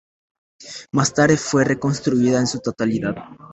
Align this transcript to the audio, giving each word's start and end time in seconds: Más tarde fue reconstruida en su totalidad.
Más 0.91 1.13
tarde 1.13 1.37
fue 1.37 1.63
reconstruida 1.63 2.39
en 2.39 2.47
su 2.47 2.59
totalidad. 2.59 3.15